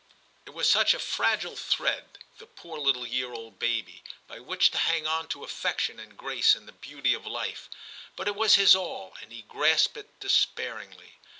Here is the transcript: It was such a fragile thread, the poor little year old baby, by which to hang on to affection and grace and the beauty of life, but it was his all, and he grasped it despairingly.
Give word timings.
It 0.47 0.55
was 0.55 0.67
such 0.67 0.95
a 0.95 0.99
fragile 0.99 1.55
thread, 1.55 2.17
the 2.39 2.47
poor 2.47 2.79
little 2.79 3.05
year 3.05 3.31
old 3.33 3.59
baby, 3.59 4.03
by 4.25 4.39
which 4.39 4.71
to 4.71 4.79
hang 4.79 5.05
on 5.05 5.27
to 5.27 5.43
affection 5.43 5.99
and 5.99 6.17
grace 6.17 6.55
and 6.55 6.67
the 6.67 6.71
beauty 6.71 7.13
of 7.13 7.27
life, 7.27 7.69
but 8.15 8.27
it 8.27 8.33
was 8.33 8.55
his 8.55 8.75
all, 8.75 9.15
and 9.21 9.31
he 9.31 9.43
grasped 9.43 9.97
it 9.97 10.19
despairingly. 10.19 11.19